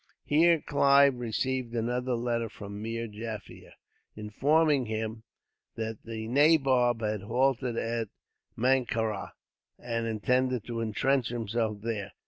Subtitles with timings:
[0.25, 3.73] Here Clive received another letter from Meer Jaffier,
[4.15, 5.21] informing him
[5.75, 8.07] that the nabob had halted at
[8.57, 9.33] Mankarah,
[9.77, 12.13] and intended to entrench himself there.